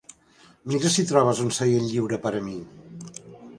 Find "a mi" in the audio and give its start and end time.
2.41-2.57